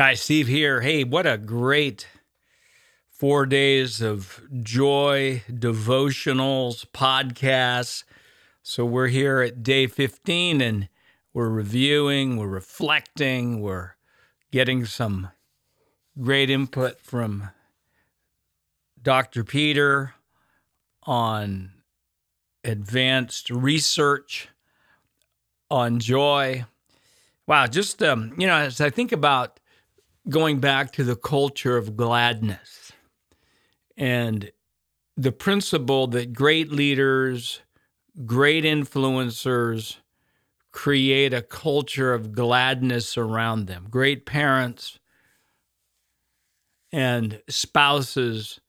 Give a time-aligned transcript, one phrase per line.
[0.00, 0.82] Hi, Steve here.
[0.82, 2.06] Hey, what a great
[3.10, 8.04] four days of joy, devotionals, podcasts.
[8.62, 10.88] So we're here at day 15 and
[11.34, 13.96] we're reviewing, we're reflecting, we're
[14.52, 15.30] getting some
[16.22, 17.50] great input from
[19.02, 19.42] Dr.
[19.42, 20.14] Peter
[21.02, 21.72] on
[22.62, 24.48] advanced research
[25.68, 26.66] on joy.
[27.48, 29.57] Wow, just um, you know, as I think about
[30.28, 32.92] going back to the culture of gladness
[33.96, 34.50] and
[35.16, 37.60] the principle that great leaders,
[38.24, 39.96] great influencers
[40.70, 43.86] create a culture of gladness around them.
[43.90, 44.98] Great parents
[46.92, 48.60] and spouses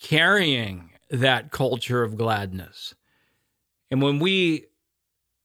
[0.00, 2.94] carrying that culture of gladness.
[3.90, 4.66] And when we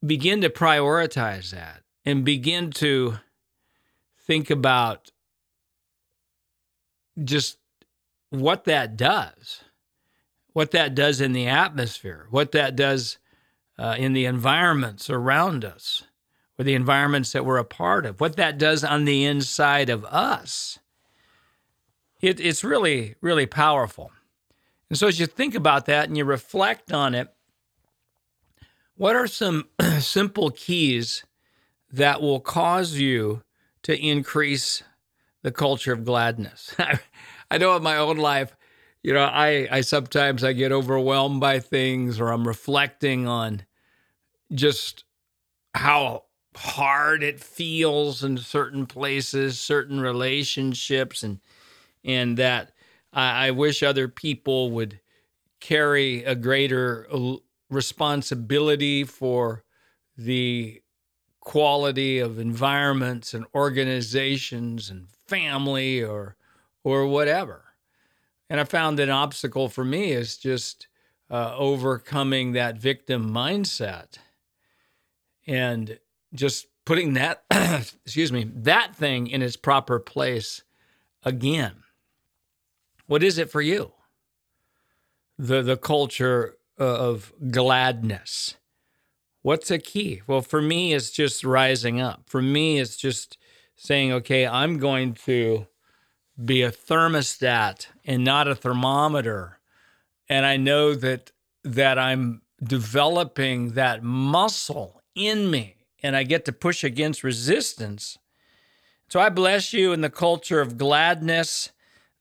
[0.06, 3.16] begin to prioritize that and begin to
[4.20, 5.12] think about
[7.24, 7.58] just
[8.30, 9.62] what that does,
[10.54, 13.18] what that does in the atmosphere, what that does
[13.78, 16.04] uh, in the environments around us,
[16.58, 20.06] or the environments that we're a part of, what that does on the inside of
[20.06, 20.80] us.
[22.22, 24.12] It, it's really, really powerful.
[24.90, 27.28] And so, as you think about that and you reflect on it,
[28.96, 29.68] what are some
[30.00, 31.26] simple keys
[31.92, 33.44] that will cause you
[33.84, 34.84] to increase
[35.46, 36.76] the culture of gladness.
[37.52, 38.58] I know in my own life,
[39.04, 43.64] you know, I, I sometimes I get overwhelmed by things or I'm reflecting on
[44.52, 45.04] just
[45.76, 46.24] how
[46.56, 51.40] hard it feels in certain places, certain relationships, and
[52.04, 52.72] and that
[53.14, 55.00] I, I wish other people would
[55.60, 57.08] carry a greater
[57.70, 59.64] responsibility for
[60.18, 60.82] the
[61.40, 66.36] quality of environments and organizations and family or
[66.84, 67.64] or whatever.
[68.50, 70.88] And I found that an obstacle for me is just
[71.32, 74.20] uh, overcoming that victim mindset
[75.48, 76.00] and
[76.34, 77.44] just putting that
[78.06, 80.64] excuse me that thing in its proper place
[81.24, 81.74] again.
[83.08, 83.94] What is it for you?
[85.38, 88.56] The the culture of gladness.
[89.42, 90.22] What's a key?
[90.26, 92.24] Well, for me, it's just rising up.
[92.26, 93.38] For me, it's just
[93.76, 95.68] saying, okay, I'm going to
[96.44, 99.60] be a thermostat and not a thermometer.
[100.28, 101.32] And I know that
[101.64, 108.20] that I'm developing that muscle in me and I get to push against resistance.
[109.10, 111.72] So I bless you in the culture of gladness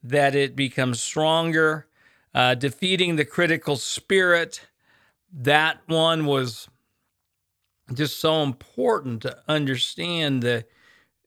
[0.02, 1.86] that it becomes stronger,
[2.34, 4.66] uh, defeating the critical spirit.
[5.32, 6.68] That one was
[7.92, 10.64] just so important to understand the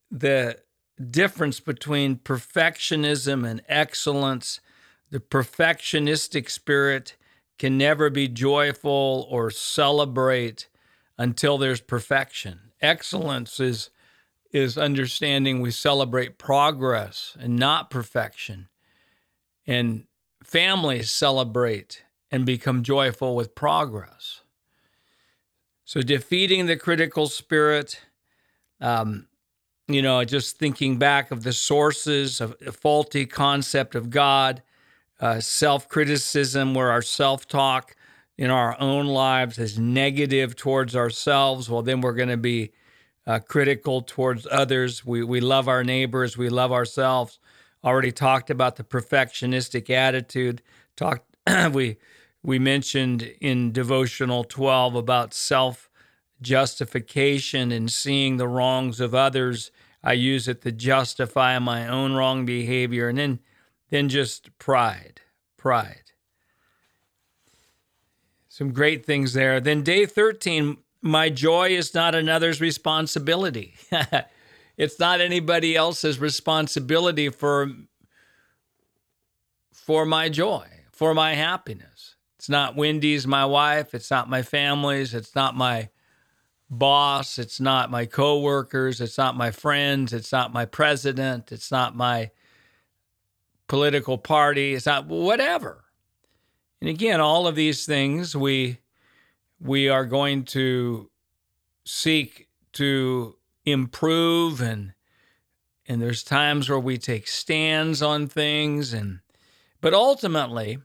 [0.10, 0.60] the
[1.12, 4.60] difference between perfectionism and excellence.
[5.10, 7.16] The perfectionistic spirit
[7.58, 10.68] can never be joyful or celebrate
[11.18, 12.72] until there's perfection.
[12.82, 13.90] Excellence is
[14.54, 18.70] is understanding we celebrate progress and not perfection.
[19.66, 20.06] And
[20.42, 24.42] families celebrate and become joyful with progress.
[25.84, 28.02] So defeating the critical spirit,
[28.80, 29.27] um,
[29.88, 34.62] you know, just thinking back of the sources of faulty concept of God,
[35.20, 37.96] uh, self criticism, where our self talk
[38.38, 42.72] in our own lives is negative towards ourselves, well, then we're going to be
[43.26, 45.06] uh, critical towards others.
[45.06, 47.40] We, we love our neighbors, we love ourselves.
[47.84, 50.62] Already talked about the perfectionistic attitude.
[50.96, 51.26] Talked
[51.72, 51.98] we
[52.44, 55.87] we mentioned in devotional 12 about self
[56.42, 59.72] justification and seeing the wrongs of others.
[60.04, 63.10] I use it to justify my own wrong behavior.
[63.10, 63.40] And then,
[63.90, 65.22] then just pride,
[65.58, 66.12] pride.
[68.48, 69.60] Some great things there.
[69.60, 73.76] Then, day 13, my joy is not another's responsibility.
[74.78, 77.70] it's not anybody else's responsibility for,
[79.72, 82.16] for my joy, for my happiness.
[82.38, 83.94] It's not Wendy's, my wife.
[83.94, 85.14] It's not my family's.
[85.14, 85.90] It's not my
[86.70, 91.96] boss, it's not my coworkers, it's not my friends, it's not my president, it's not
[91.96, 92.32] my
[93.68, 95.84] political party, it's not whatever.
[96.82, 98.80] And again, all of these things we
[99.60, 101.10] we are going to
[101.84, 103.36] seek to
[103.66, 104.94] improve and
[105.88, 109.20] and there's times where we take stands on things and
[109.82, 110.78] but ultimately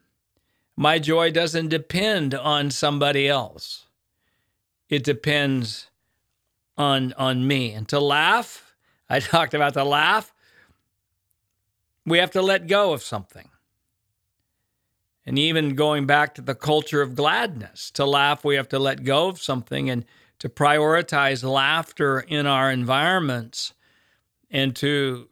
[0.77, 3.87] my joy doesn't depend on somebody else
[4.89, 5.89] it depends
[6.77, 7.73] on on me.
[7.73, 8.75] And to laugh,
[9.09, 10.33] I talked about the laugh.
[12.05, 13.49] we have to let go of something.
[15.25, 19.05] And even going back to the culture of gladness, to laugh, we have to let
[19.05, 20.05] go of something and
[20.41, 23.75] to prioritize laughter in our environments
[24.51, 25.29] and to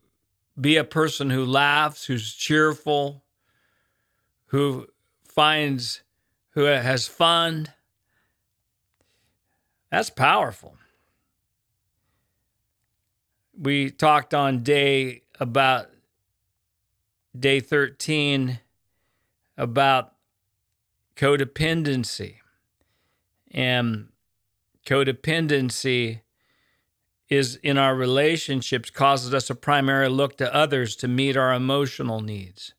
[0.60, 3.24] be a person who laughs, who's cheerful,
[4.46, 4.86] who
[5.24, 6.02] finds,
[6.50, 7.68] who has fun.
[9.90, 10.76] That's powerful.
[13.58, 15.90] We talked on day about
[17.38, 18.60] day 13
[19.56, 20.14] about
[21.16, 22.36] codependency.
[23.50, 24.08] And
[24.86, 26.20] codependency
[27.28, 32.20] is in our relationships causes us to primarily look to others to meet our emotional
[32.20, 32.74] needs.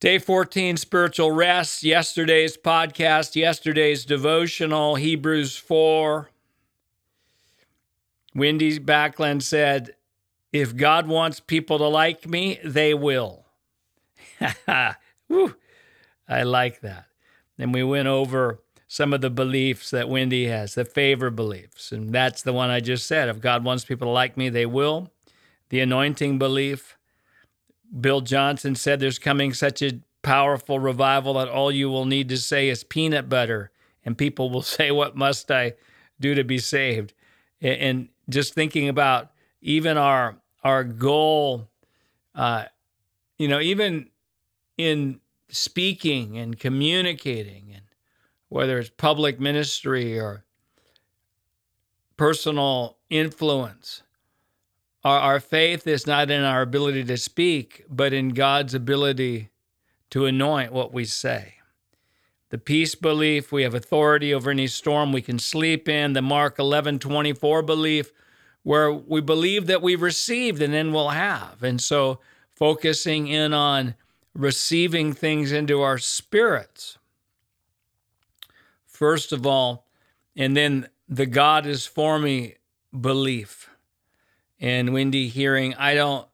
[0.00, 1.82] Day 14, spiritual rest.
[1.82, 6.30] Yesterday's podcast, yesterday's devotional, Hebrews 4.
[8.32, 9.96] Wendy Backlund said,
[10.52, 13.46] If God wants people to like me, they will.
[15.28, 15.56] Woo,
[16.28, 17.06] I like that.
[17.58, 21.90] And we went over some of the beliefs that Wendy has, the favor beliefs.
[21.90, 23.28] And that's the one I just said.
[23.28, 25.10] If God wants people to like me, they will.
[25.70, 26.97] The anointing belief.
[28.00, 32.36] Bill Johnson said there's coming such a powerful revival that all you will need to
[32.36, 33.70] say is peanut butter,
[34.04, 35.74] and people will say, What must I
[36.20, 37.14] do to be saved?
[37.60, 39.30] And just thinking about
[39.60, 41.68] even our our goal,
[42.34, 42.64] uh,
[43.38, 44.10] you know, even
[44.76, 47.82] in speaking and communicating and
[48.48, 50.44] whether it's public ministry or
[52.16, 54.02] personal influence.
[55.04, 59.50] Our, our faith is not in our ability to speak, but in God's ability
[60.10, 61.54] to anoint what we say.
[62.50, 66.14] The peace belief, we have authority over any storm we can sleep in.
[66.14, 68.10] The Mark 11 24 belief,
[68.62, 71.62] where we believe that we've received and then we'll have.
[71.62, 72.20] And so
[72.54, 73.94] focusing in on
[74.34, 76.98] receiving things into our spirits
[78.98, 79.86] first of all,
[80.34, 82.56] and then the God is for me
[83.00, 83.70] belief.
[84.60, 86.26] And Wendy hearing, I don't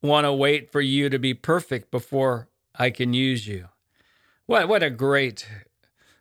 [0.00, 3.68] want to wait for you to be perfect before I can use you.
[4.46, 5.46] What what a great,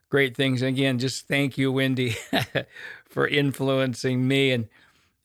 [0.09, 0.61] great things.
[0.61, 2.15] And again, just thank you, Wendy,
[3.09, 4.51] for influencing me.
[4.51, 4.67] And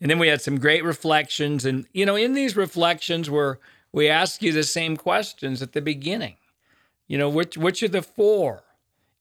[0.01, 1.65] and then we had some great reflections.
[1.65, 3.59] And you know, in these reflections where
[3.93, 6.37] we ask you the same questions at the beginning.
[7.07, 8.65] You know, which which of the four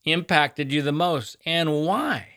[0.04, 2.28] impacted you the most and why.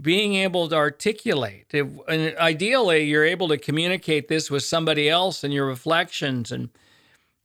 [0.00, 1.72] Being able to articulate.
[1.72, 6.50] and ideally, you're able to communicate this with somebody else in your reflections.
[6.50, 6.70] And,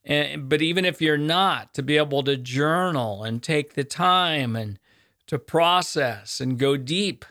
[0.03, 4.55] and, but even if you're not, to be able to journal and take the time
[4.55, 4.79] and
[5.27, 7.23] to process and go deep.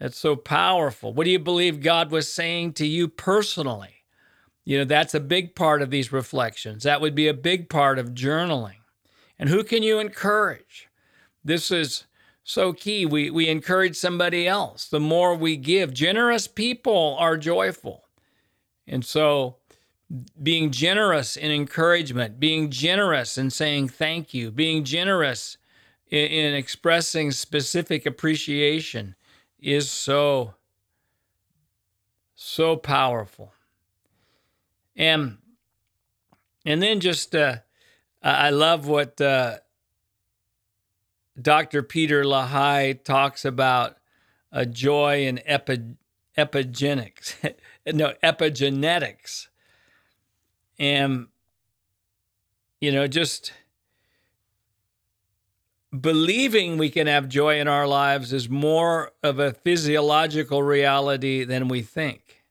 [0.00, 1.12] That's so powerful.
[1.12, 3.94] What do you believe God was saying to you personally?
[4.64, 6.82] You know, that's a big part of these reflections.
[6.82, 8.78] That would be a big part of journaling.
[9.38, 10.88] And who can you encourage?
[11.44, 12.04] This is
[12.48, 13.04] so key.
[13.04, 14.88] We, we encourage somebody else.
[14.88, 18.06] The more we give, generous people are joyful.
[18.86, 19.56] And so,
[20.42, 25.58] being generous in encouragement, being generous in saying thank you, being generous
[26.08, 29.14] in, in expressing specific appreciation
[29.60, 30.54] is so,
[32.34, 33.52] so powerful.
[34.96, 35.36] And,
[36.64, 37.56] and then just, uh,
[38.22, 39.58] I love what, uh,
[41.40, 41.82] Dr.
[41.82, 43.96] Peter LaHaye talks about
[44.50, 45.82] a joy in epi,
[46.36, 47.34] epigenics,
[47.86, 49.48] no, epigenetics.
[50.78, 51.26] And,
[52.80, 53.52] you know, just
[55.98, 61.68] believing we can have joy in our lives is more of a physiological reality than
[61.68, 62.44] we think.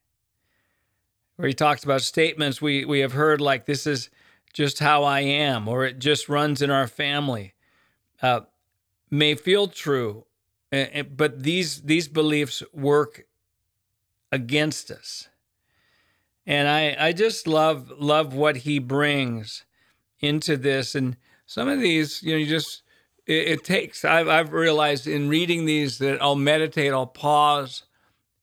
[1.36, 4.10] Where he talks about statements we, we have heard like, this is
[4.52, 7.54] just how I am, or it just runs in our family.
[8.20, 8.40] Uh,
[9.10, 10.24] may feel true,
[10.72, 13.26] eh, eh, but these these beliefs work
[14.32, 15.28] against us.
[16.46, 19.64] And I I just love love what he brings
[20.20, 22.82] into this and some of these, you know, you just
[23.26, 27.84] it, it takes I've I've realized in reading these that I'll meditate, I'll pause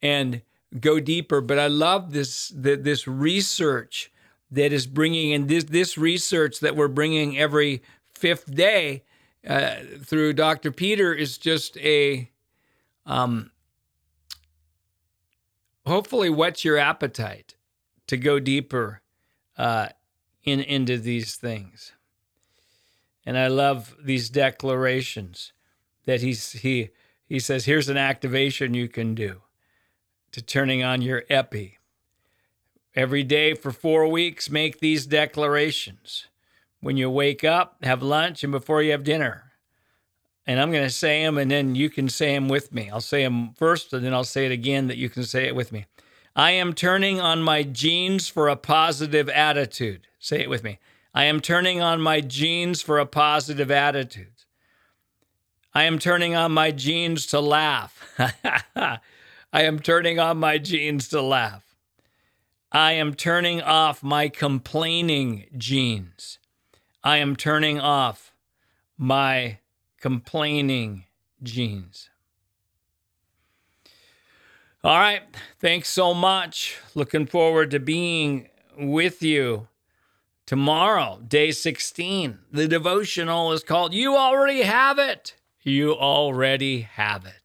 [0.02, 0.42] and
[0.80, 4.12] go deeper, but I love this the, this research
[4.52, 7.82] that is bringing in this this research that we're bringing every
[8.14, 9.04] fifth day
[9.48, 10.72] uh, through Dr.
[10.72, 12.30] Peter is just a
[13.06, 13.52] um,
[15.86, 17.56] hopefully whets your appetite
[18.08, 19.02] to go deeper
[19.58, 19.90] uh,
[20.44, 21.94] in into these things.
[23.26, 25.54] And I love these declarations
[26.06, 26.90] that he's he
[27.28, 29.42] he says here's an activation you can do
[30.32, 31.80] to turning on your epi.
[32.94, 36.28] Every day for four weeks, make these declarations.
[36.86, 39.54] When you wake up, have lunch, and before you have dinner.
[40.46, 42.92] And I'm going to say them, and then you can say them with me.
[42.92, 45.56] I'll say them first, and then I'll say it again that you can say it
[45.56, 45.88] with me.
[46.36, 50.06] I am turning on my genes for a positive attitude.
[50.20, 50.78] Say it with me.
[51.12, 54.44] I am turning on my genes for a positive attitude.
[55.74, 58.00] I am turning on my genes to laugh.
[58.76, 59.00] I
[59.54, 61.76] am turning on my genes to laugh.
[62.72, 66.38] I am turning off my complaining genes.
[67.06, 68.34] I am turning off
[68.98, 69.60] my
[70.02, 71.04] complaining
[71.44, 72.10] genes.
[74.84, 75.22] All right.
[75.60, 76.80] Thanks so much.
[76.96, 79.68] Looking forward to being with you
[80.48, 82.40] tomorrow, day 16.
[82.52, 85.36] The devotional is called You Already Have It.
[85.62, 87.45] You already have it.